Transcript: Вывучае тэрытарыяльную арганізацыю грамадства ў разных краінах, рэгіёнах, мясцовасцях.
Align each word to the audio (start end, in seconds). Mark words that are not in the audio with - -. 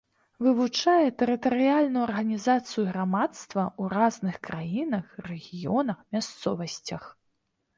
Вывучае 0.43 1.09
тэрытарыяльную 1.19 2.03
арганізацыю 2.07 2.85
грамадства 2.91 3.63
ў 3.67 3.83
разных 3.99 4.35
краінах, 4.49 5.05
рэгіёнах, 5.29 5.97
мясцовасцях. 6.17 7.03